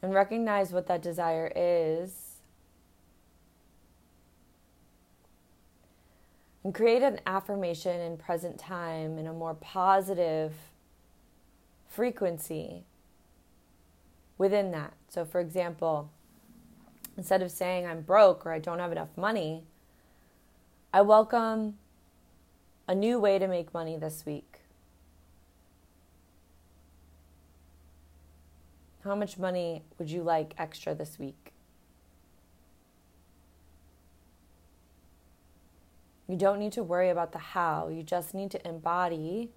And 0.01 0.15
recognize 0.15 0.73
what 0.73 0.87
that 0.87 1.03
desire 1.03 1.53
is. 1.55 2.39
And 6.65 6.75
create 6.75 7.03
an 7.03 7.21
affirmation 7.27 8.01
in 8.01 8.17
present 8.17 8.59
time 8.59 9.19
in 9.19 9.27
a 9.27 9.35
more 9.35 9.53
positive 9.53 10.55
frequency 11.87 12.85
within 14.39 14.71
that. 14.71 14.95
So, 15.11 15.27
for 15.27 15.41
example, 15.41 16.11
instead 17.19 17.43
of 17.43 17.51
saying 17.51 17.87
I'm 17.87 18.01
broke 18.01 18.47
or 18.47 18.53
I 18.53 18.61
don't 18.61 18.79
have 18.79 18.93
enough 18.93 19.15
money, 19.15 19.65
I 20.91 21.03
welcome 21.03 21.75
a 22.91 22.95
new 22.95 23.21
way 23.21 23.39
to 23.39 23.47
make 23.47 23.73
money 23.73 23.97
this 23.97 24.27
week. 24.27 24.59
How 29.05 29.15
much 29.15 29.39
money 29.39 29.85
would 29.97 30.11
you 30.11 30.25
like 30.25 30.55
extra 30.59 30.93
this 30.93 31.17
week? 31.17 31.53
You 36.27 36.37
don't 36.37 36.59
need 36.59 36.73
to 36.73 36.83
worry 36.83 37.11
about 37.11 37.31
the 37.31 37.39
how, 37.39 37.87
you 37.87 38.03
just 38.03 38.35
need 38.35 38.51
to 38.51 38.69
embody 38.69 39.51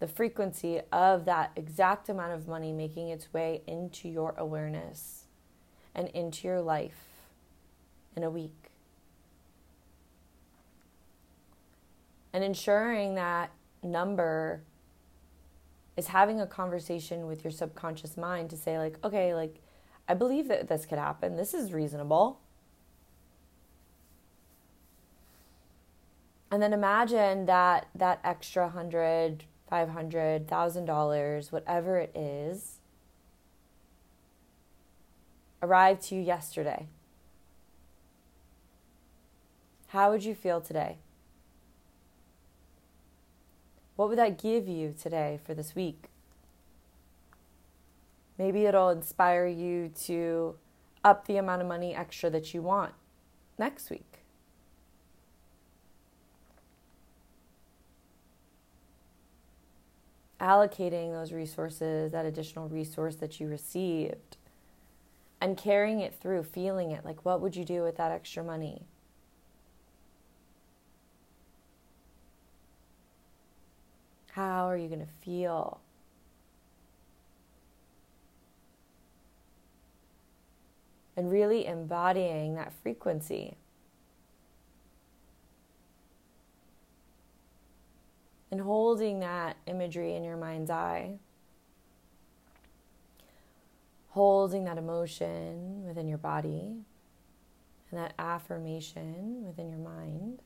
the 0.00 0.08
frequency 0.08 0.80
of 0.90 1.26
that 1.26 1.50
exact 1.56 2.08
amount 2.08 2.32
of 2.32 2.48
money 2.48 2.72
making 2.72 3.10
its 3.10 3.34
way 3.34 3.60
into 3.66 4.08
your 4.08 4.34
awareness 4.38 5.24
and 5.94 6.08
into 6.08 6.48
your 6.48 6.62
life 6.62 7.04
in 8.16 8.22
a 8.22 8.30
week. 8.30 8.70
And 12.34 12.42
ensuring 12.42 13.14
that 13.14 13.52
number 13.84 14.64
is 15.96 16.08
having 16.08 16.40
a 16.40 16.46
conversation 16.46 17.28
with 17.28 17.44
your 17.44 17.52
subconscious 17.52 18.16
mind 18.16 18.50
to 18.50 18.56
say, 18.56 18.76
like, 18.76 18.98
okay, 19.04 19.34
like, 19.34 19.60
I 20.08 20.14
believe 20.14 20.48
that 20.48 20.68
this 20.68 20.84
could 20.84 20.98
happen. 20.98 21.36
This 21.36 21.54
is 21.54 21.72
reasonable. 21.72 22.40
And 26.50 26.60
then 26.60 26.72
imagine 26.72 27.46
that 27.46 27.86
that 27.94 28.20
extra 28.24 28.68
hundred, 28.68 29.44
five 29.68 29.90
hundred, 29.90 30.48
thousand 30.48 30.86
dollars, 30.86 31.52
whatever 31.52 31.98
it 31.98 32.14
is, 32.16 32.80
arrived 35.62 36.02
to 36.02 36.16
you 36.16 36.20
yesterday. 36.20 36.88
How 39.88 40.10
would 40.10 40.24
you 40.24 40.34
feel 40.34 40.60
today? 40.60 40.98
What 43.96 44.08
would 44.08 44.18
that 44.18 44.42
give 44.42 44.66
you 44.66 44.94
today 45.00 45.38
for 45.44 45.54
this 45.54 45.74
week? 45.74 46.08
Maybe 48.38 48.66
it'll 48.66 48.90
inspire 48.90 49.46
you 49.46 49.90
to 50.04 50.56
up 51.04 51.26
the 51.26 51.36
amount 51.36 51.62
of 51.62 51.68
money 51.68 51.94
extra 51.94 52.30
that 52.30 52.52
you 52.52 52.62
want 52.62 52.94
next 53.58 53.90
week. 53.90 54.20
Allocating 60.40 61.12
those 61.12 61.32
resources, 61.32 62.10
that 62.10 62.26
additional 62.26 62.68
resource 62.68 63.16
that 63.16 63.38
you 63.38 63.46
received, 63.46 64.36
and 65.40 65.56
carrying 65.56 66.00
it 66.00 66.14
through, 66.20 66.42
feeling 66.42 66.90
it. 66.90 67.04
Like, 67.04 67.24
what 67.24 67.40
would 67.40 67.54
you 67.54 67.64
do 67.64 67.82
with 67.82 67.96
that 67.96 68.10
extra 68.10 68.42
money? 68.42 68.82
How 74.34 74.68
are 74.68 74.76
you 74.76 74.88
going 74.88 74.98
to 74.98 75.12
feel? 75.24 75.80
And 81.16 81.30
really 81.30 81.66
embodying 81.66 82.56
that 82.56 82.72
frequency. 82.82 83.56
And 88.50 88.60
holding 88.60 89.20
that 89.20 89.56
imagery 89.66 90.16
in 90.16 90.24
your 90.24 90.36
mind's 90.36 90.68
eye. 90.68 91.12
Holding 94.08 94.64
that 94.64 94.78
emotion 94.78 95.84
within 95.86 96.08
your 96.08 96.18
body 96.18 96.74
and 97.88 98.00
that 98.00 98.14
affirmation 98.18 99.44
within 99.46 99.68
your 99.68 99.78
mind. 99.78 100.40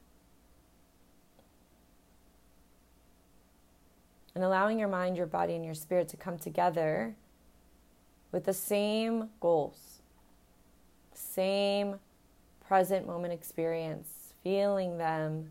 And 4.39 4.45
allowing 4.45 4.79
your 4.79 4.87
mind, 4.87 5.17
your 5.17 5.27
body, 5.27 5.57
and 5.57 5.65
your 5.65 5.75
spirit 5.75 6.07
to 6.07 6.17
come 6.17 6.39
together 6.39 7.13
with 8.31 8.45
the 8.45 8.53
same 8.53 9.31
goals, 9.41 10.01
same 11.13 11.97
present 12.65 13.05
moment 13.05 13.33
experience, 13.33 14.33
feeling 14.45 14.97
them 14.97 15.51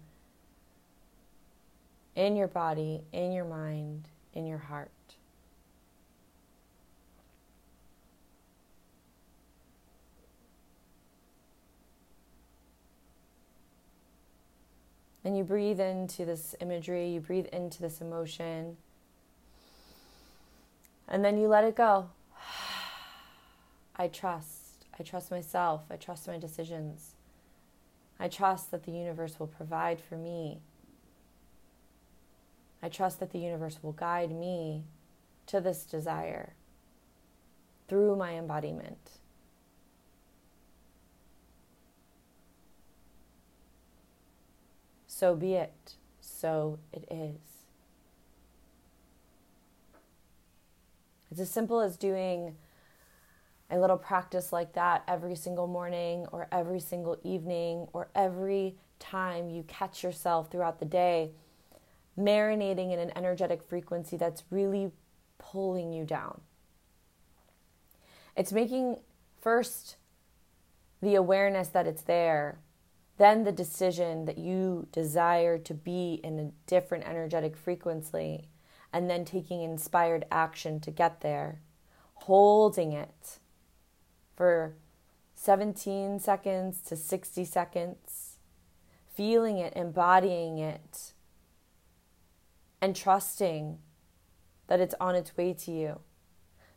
in 2.15 2.37
your 2.37 2.47
body, 2.47 3.01
in 3.11 3.33
your 3.33 3.43
mind, 3.43 4.07
in 4.33 4.47
your 4.47 4.57
heart. 4.57 4.89
And 15.27 15.37
you 15.37 15.43
breathe 15.43 15.81
into 15.81 16.23
this 16.23 16.55
imagery, 16.61 17.09
you 17.09 17.19
breathe 17.19 17.47
into 17.47 17.81
this 17.81 17.99
emotion, 17.99 18.77
and 21.05 21.25
then 21.25 21.37
you 21.37 21.49
let 21.49 21.65
it 21.65 21.75
go. 21.75 22.11
I 23.97 24.07
trust. 24.07 24.85
I 24.97 25.03
trust 25.03 25.29
myself. 25.29 25.81
I 25.91 25.97
trust 25.97 26.29
my 26.29 26.37
decisions. 26.37 27.15
I 28.17 28.29
trust 28.29 28.71
that 28.71 28.85
the 28.85 28.93
universe 28.93 29.37
will 29.37 29.47
provide 29.47 29.99
for 29.99 30.15
me. 30.15 30.61
I 32.81 32.87
trust 32.87 33.19
that 33.19 33.33
the 33.33 33.39
universe 33.39 33.79
will 33.83 33.91
guide 33.91 34.31
me 34.31 34.85
to 35.47 35.59
this 35.59 35.83
desire 35.83 36.53
through 37.89 38.15
my 38.15 38.35
embodiment. 38.35 39.19
So 45.17 45.35
be 45.35 45.55
it. 45.55 45.95
So 46.21 46.77
it 46.93 47.07
is. 47.09 47.39
It's 51.31 51.39
as 51.39 51.49
simple 51.49 51.81
as 51.81 51.97
doing 51.97 52.55
a 53.71 53.79
little 53.79 53.97
practice 53.97 54.53
like 54.53 54.73
that 54.73 55.03
every 55.07 55.35
single 55.35 55.65
morning 55.65 56.27
or 56.31 56.47
every 56.51 56.79
single 56.79 57.17
evening 57.23 57.87
or 57.93 58.09
every 58.13 58.75
time 58.99 59.49
you 59.49 59.63
catch 59.63 60.03
yourself 60.03 60.51
throughout 60.51 60.79
the 60.79 60.85
day 60.85 61.31
marinating 62.15 62.93
in 62.93 62.99
an 62.99 63.11
energetic 63.15 63.63
frequency 63.63 64.17
that's 64.17 64.43
really 64.51 64.91
pulling 65.39 65.93
you 65.93 66.03
down. 66.05 66.41
It's 68.35 68.53
making 68.53 68.97
first 69.41 69.97
the 71.01 71.15
awareness 71.15 71.69
that 71.69 71.87
it's 71.87 72.03
there 72.03 72.59
then 73.17 73.43
the 73.43 73.51
decision 73.51 74.25
that 74.25 74.37
you 74.37 74.87
desire 74.91 75.57
to 75.57 75.73
be 75.73 76.19
in 76.23 76.39
a 76.39 76.51
different 76.67 77.07
energetic 77.07 77.57
frequency, 77.57 78.49
and 78.93 79.09
then 79.09 79.25
taking 79.25 79.61
inspired 79.61 80.25
action 80.31 80.79
to 80.79 80.91
get 80.91 81.21
there, 81.21 81.61
holding 82.13 82.93
it 82.93 83.39
for 84.35 84.75
17 85.35 86.19
seconds 86.19 86.81
to 86.81 86.95
60 86.95 87.43
seconds, 87.45 88.37
feeling 89.13 89.57
it, 89.57 89.73
embodying 89.75 90.57
it, 90.59 91.13
and 92.81 92.95
trusting 92.95 93.79
that 94.67 94.79
it's 94.79 94.95
on 94.99 95.15
its 95.15 95.35
way 95.35 95.53
to 95.53 95.71
you. 95.71 95.99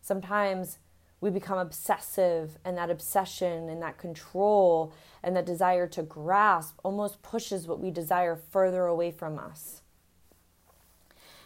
Sometimes 0.01 0.79
we 1.21 1.31
become 1.31 1.59
obsessive, 1.59 2.59
and 2.65 2.77
that 2.79 2.91
obsession 2.91 3.69
and 3.69 3.83
that 3.83 3.99
control 3.99 4.93
and 5.23 5.37
that 5.37 5.45
desire 5.45 5.87
to 5.89 6.03
grasp 6.03 6.79
almost 6.83 7.23
pushes 7.23 7.67
what 7.67 7.81
we 7.81 7.91
desire 7.91 8.37
further 8.37 8.87
away 8.87 9.11
from 9.11 9.39
us. 9.39 9.83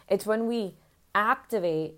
It's 0.07 0.25
when 0.25 0.47
we 0.47 0.75
activate 1.13 1.95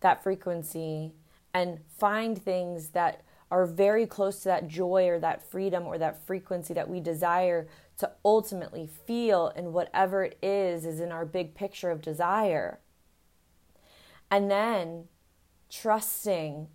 that 0.00 0.22
frequency 0.22 1.14
and 1.54 1.80
find 1.96 2.36
things 2.36 2.88
that 2.88 3.22
are 3.50 3.66
very 3.66 4.06
close 4.06 4.40
to 4.40 4.48
that 4.48 4.66
joy 4.66 5.08
or 5.08 5.18
that 5.20 5.48
freedom 5.48 5.84
or 5.84 5.96
that 5.96 6.26
frequency 6.26 6.74
that 6.74 6.88
we 6.88 7.00
desire 7.00 7.68
to 7.96 8.10
ultimately 8.24 8.88
feel 9.06 9.52
in 9.54 9.72
whatever 9.72 10.24
it 10.24 10.36
is 10.42 10.84
is 10.84 10.98
in 10.98 11.12
our 11.12 11.24
big 11.24 11.54
picture 11.54 11.90
of 11.90 12.02
desire. 12.02 12.80
And 14.30 14.50
then 14.50 15.04
trusting 15.70 16.68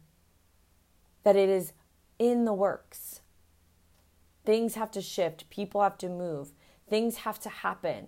that 1.30 1.36
it 1.36 1.48
is 1.48 1.74
in 2.18 2.46
the 2.46 2.54
works. 2.54 3.22
Things 4.46 4.74
have 4.74 4.89
to 4.89 5.00
shift, 5.00 5.48
people 5.52 5.80
have 5.84 5.96
to 6.00 6.10
move, 6.10 6.54
things 6.89 7.18
have 7.18 7.39
to 7.42 7.50
happen 7.50 8.08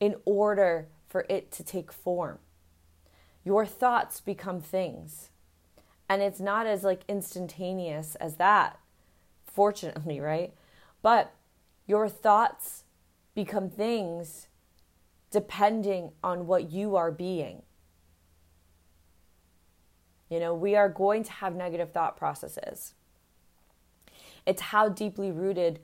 in 0.00 0.14
order 0.24 0.88
for 1.06 1.26
it 1.28 1.52
to 1.52 1.62
take 1.62 1.92
form. 1.92 2.38
Your 3.44 3.66
thoughts 3.66 4.18
become 4.18 4.62
things. 4.62 5.28
And 6.08 6.22
it's 6.22 6.40
not 6.40 6.66
as 6.66 6.84
like 6.84 7.02
instantaneous 7.06 8.14
as 8.14 8.36
that, 8.36 8.78
fortunately, 9.44 10.20
right? 10.32 10.54
But 11.02 11.34
your 11.86 12.08
thoughts 12.08 12.84
become 13.34 13.68
things 13.68 14.48
depending 15.30 16.12
on 16.24 16.46
what 16.46 16.70
you 16.70 16.96
are 16.96 17.12
being. 17.12 17.60
You 20.32 20.40
know, 20.40 20.54
we 20.54 20.76
are 20.76 20.88
going 20.88 21.24
to 21.24 21.30
have 21.30 21.54
negative 21.54 21.92
thought 21.92 22.16
processes. 22.16 22.94
It's 24.46 24.62
how 24.62 24.88
deeply 24.88 25.30
rooted 25.30 25.80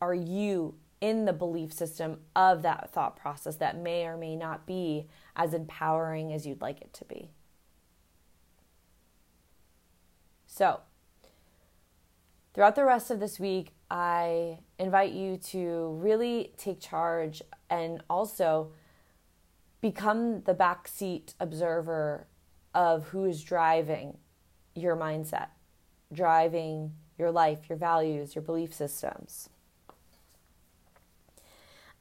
are 0.00 0.14
you 0.14 0.76
in 1.02 1.26
the 1.26 1.34
belief 1.34 1.70
system 1.70 2.20
of 2.34 2.62
that 2.62 2.90
thought 2.94 3.14
process 3.14 3.56
that 3.56 3.76
may 3.76 4.06
or 4.06 4.16
may 4.16 4.36
not 4.36 4.64
be 4.64 5.06
as 5.36 5.52
empowering 5.52 6.32
as 6.32 6.46
you'd 6.46 6.62
like 6.62 6.80
it 6.80 6.94
to 6.94 7.04
be. 7.04 7.28
So, 10.46 10.80
throughout 12.54 12.76
the 12.76 12.86
rest 12.86 13.10
of 13.10 13.20
this 13.20 13.38
week, 13.38 13.74
I 13.90 14.60
invite 14.78 15.12
you 15.12 15.36
to 15.48 15.98
really 16.00 16.54
take 16.56 16.80
charge 16.80 17.42
and 17.68 18.02
also 18.08 18.72
become 19.82 20.40
the 20.44 20.54
backseat 20.54 21.34
observer 21.38 22.26
of 22.74 23.08
who 23.08 23.24
is 23.24 23.42
driving 23.42 24.18
your 24.74 24.96
mindset, 24.96 25.48
driving 26.12 26.92
your 27.18 27.30
life, 27.30 27.68
your 27.68 27.78
values, 27.78 28.34
your 28.34 28.42
belief 28.42 28.72
systems. 28.72 29.48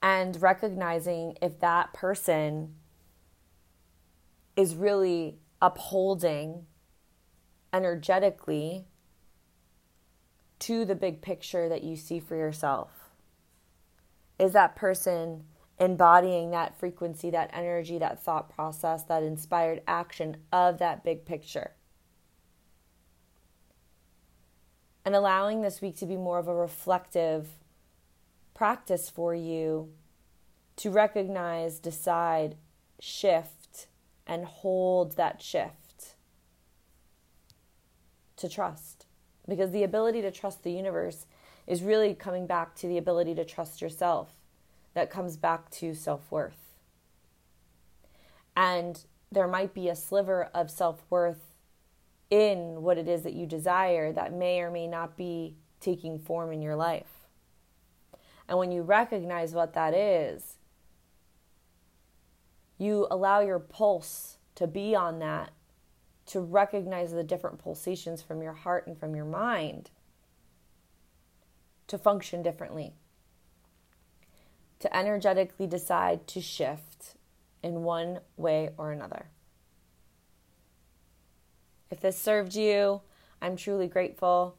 And 0.01 0.41
recognizing 0.41 1.37
if 1.41 1.59
that 1.59 1.93
person 1.93 2.75
is 4.55 4.75
really 4.75 5.39
upholding 5.61 6.65
energetically 7.73 8.85
to 10.59 10.85
the 10.85 10.95
big 10.95 11.21
picture 11.21 11.69
that 11.69 11.83
you 11.83 11.95
see 11.95 12.19
for 12.19 12.35
yourself? 12.35 12.89
Is 14.37 14.53
that 14.53 14.75
person 14.75 15.43
embodying 15.79 16.51
that 16.51 16.77
frequency, 16.77 17.29
that 17.29 17.49
energy, 17.53 17.97
that 17.97 18.21
thought 18.21 18.53
process, 18.53 19.03
that 19.03 19.23
inspired 19.23 19.81
action 19.87 20.37
of 20.51 20.77
that 20.79 21.03
big 21.03 21.25
picture? 21.25 21.71
And 25.05 25.15
allowing 25.15 25.61
this 25.61 25.81
week 25.81 25.97
to 25.97 26.05
be 26.05 26.17
more 26.17 26.39
of 26.39 26.47
a 26.47 26.53
reflective 26.53 27.47
practice 28.53 29.09
for 29.09 29.33
you 29.33 29.89
to 30.75 30.91
recognize, 30.91 31.79
decide, 31.79 32.55
shift, 32.99 33.87
and 34.27 34.45
hold 34.45 35.15
that 35.15 35.41
shift 35.41 36.15
to 38.37 38.47
trust. 38.47 39.05
Because 39.47 39.71
the 39.71 39.83
ability 39.83 40.21
to 40.21 40.31
trust 40.31 40.63
the 40.63 40.71
universe 40.71 41.25
is 41.67 41.83
really 41.83 42.13
coming 42.13 42.47
back 42.47 42.75
to 42.75 42.87
the 42.87 42.97
ability 42.97 43.35
to 43.35 43.45
trust 43.45 43.81
yourself, 43.81 44.38
that 44.93 45.09
comes 45.09 45.37
back 45.37 45.69
to 45.71 45.93
self 45.93 46.31
worth. 46.31 46.77
And 48.55 49.03
there 49.31 49.47
might 49.47 49.73
be 49.73 49.89
a 49.89 49.95
sliver 49.95 50.49
of 50.53 50.71
self 50.71 51.03
worth 51.09 51.53
in 52.29 52.81
what 52.81 52.97
it 52.97 53.07
is 53.07 53.23
that 53.23 53.33
you 53.33 53.45
desire 53.45 54.11
that 54.11 54.33
may 54.33 54.61
or 54.61 54.71
may 54.71 54.87
not 54.87 55.17
be 55.17 55.55
taking 55.79 56.19
form 56.19 56.51
in 56.51 56.61
your 56.61 56.75
life. 56.75 57.27
And 58.47 58.57
when 58.57 58.71
you 58.71 58.81
recognize 58.81 59.53
what 59.53 59.73
that 59.73 59.93
is, 59.93 60.57
you 62.77 63.07
allow 63.11 63.41
your 63.41 63.59
pulse 63.59 64.37
to 64.55 64.67
be 64.67 64.95
on 64.95 65.19
that, 65.19 65.51
to 66.27 66.39
recognize 66.39 67.11
the 67.11 67.23
different 67.23 67.59
pulsations 67.59 68.21
from 68.21 68.41
your 68.41 68.53
heart 68.53 68.87
and 68.87 68.97
from 68.97 69.15
your 69.15 69.25
mind, 69.25 69.91
to 71.87 71.97
function 71.97 72.41
differently, 72.41 72.93
to 74.79 74.95
energetically 74.95 75.67
decide 75.67 76.27
to 76.27 76.41
shift 76.41 77.15
in 77.61 77.83
one 77.83 78.19
way 78.37 78.69
or 78.77 78.91
another. 78.91 79.25
If 81.91 82.01
this 82.01 82.17
served 82.17 82.55
you, 82.55 83.01
I'm 83.41 83.55
truly 83.55 83.87
grateful. 83.87 84.55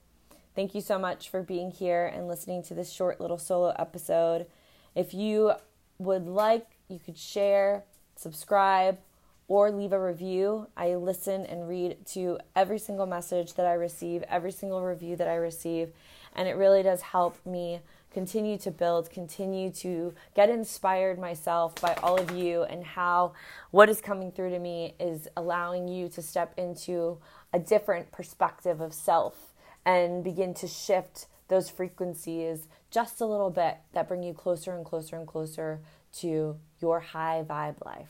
Thank 0.55 0.75
you 0.75 0.81
so 0.81 0.99
much 0.99 1.29
for 1.29 1.43
being 1.43 1.71
here 1.71 2.07
and 2.07 2.27
listening 2.27 2.63
to 2.65 2.75
this 2.75 2.93
short 2.93 3.21
little 3.21 3.39
solo 3.39 3.75
episode. 3.79 4.47
If 4.95 5.15
you 5.15 5.53
would 5.99 6.27
like, 6.27 6.67
you 6.89 6.99
could 6.99 7.17
share, 7.17 7.85
subscribe, 8.17 8.99
or 9.47 9.71
leave 9.71 9.93
a 9.93 10.01
review. 10.01 10.67
I 10.77 10.95
listen 10.95 11.47
and 11.47 11.69
read 11.69 12.05
to 12.13 12.39
every 12.57 12.79
single 12.79 13.07
message 13.07 13.55
that 13.55 13.67
I 13.67 13.75
receive, 13.75 14.23
every 14.29 14.53
single 14.53 14.83
review 14.83 15.17
that 15.17 15.29
I 15.29 15.35
receive, 15.35 15.93
and 16.35 16.49
it 16.49 16.57
really 16.57 16.83
does 16.83 17.01
help 17.01 17.45
me 17.45 17.81
continue 18.11 18.59
to 18.59 18.71
build, 18.71 19.11
continue 19.11 19.71
to 19.71 20.15
get 20.35 20.51
inspired 20.51 21.19
myself 21.19 21.75
by 21.81 21.95
all 22.03 22.19
of 22.19 22.31
you 22.33 22.65
and 22.65 22.85
how 22.85 23.33
what 23.71 23.89
is 23.89 24.01
coming 24.01 24.33
through 24.33 24.51
to 24.51 24.59
me 24.59 24.95
is 24.99 25.29
allowing 25.37 25.89
you 25.89 26.09
to 26.09 26.23
step 26.23 26.53
into 26.57 27.19
a 27.53 27.59
different 27.59 28.11
perspective 28.13 28.81
of 28.81 28.93
self 28.93 29.55
and 29.85 30.23
begin 30.23 30.55
to 30.55 30.67
shift 30.67 31.27
those 31.49 31.71
frequencies 31.71 32.69
just 32.91 33.21
a 33.21 33.27
little 33.27 33.51
bit 33.51 33.79
that 33.93 34.09
bring 34.09 34.23
you 34.23 34.33
closer 34.33 34.75
and 34.77 34.85
closer 34.85 35.17
and 35.17 35.27
closer 35.27 35.81
to 36.13 36.57
your 36.81 37.01
high 37.01 37.45
vibe 37.49 37.85
life. 37.85 38.09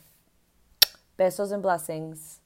Besos 1.17 1.51
and 1.51 1.61
blessings. 1.61 2.40